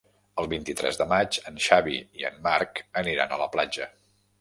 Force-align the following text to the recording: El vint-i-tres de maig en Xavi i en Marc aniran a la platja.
El 0.43 0.47
vint-i-tres 0.53 0.97
de 1.01 1.07
maig 1.11 1.37
en 1.53 1.61
Xavi 1.67 2.01
i 2.23 2.29
en 2.33 2.43
Marc 2.51 2.85
aniran 3.07 3.33
a 3.39 3.43
la 3.47 3.53
platja. 3.59 3.93